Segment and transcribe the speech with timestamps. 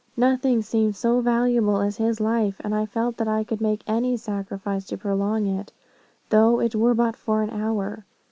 [0.17, 4.17] Nothing seemed so valuable as his life, and I felt that I could make any
[4.17, 5.71] sacrifice to prolong it,
[6.29, 8.03] though it were but for one hour.